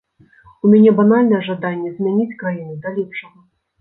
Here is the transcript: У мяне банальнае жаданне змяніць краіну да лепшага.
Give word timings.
У 0.63 0.69
мяне 0.71 0.93
банальнае 1.01 1.41
жаданне 1.49 1.93
змяніць 1.99 2.37
краіну 2.43 2.73
да 2.87 2.95
лепшага. 2.97 3.39